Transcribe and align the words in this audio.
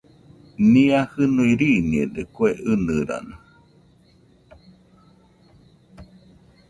Nia 0.71 0.99
jinui 1.11 1.51
riiñede 1.59 2.21
kue 2.35 2.49
ɨnɨrano 2.71 3.35